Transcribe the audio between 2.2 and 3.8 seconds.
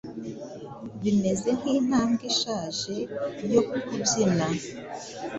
ishaje yo